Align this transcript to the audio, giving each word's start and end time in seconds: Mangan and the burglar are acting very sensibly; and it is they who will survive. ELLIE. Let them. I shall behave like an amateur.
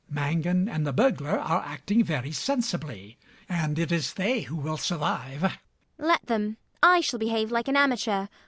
Mangan 0.09 0.67
and 0.67 0.83
the 0.87 0.93
burglar 0.93 1.37
are 1.37 1.61
acting 1.63 2.03
very 2.03 2.31
sensibly; 2.31 3.19
and 3.47 3.77
it 3.77 3.91
is 3.91 4.15
they 4.15 4.41
who 4.41 4.55
will 4.55 4.75
survive. 4.77 5.43
ELLIE. 5.43 5.53
Let 5.99 6.25
them. 6.25 6.57
I 6.81 7.01
shall 7.01 7.19
behave 7.19 7.51
like 7.51 7.67
an 7.67 7.77
amateur. 7.77 8.25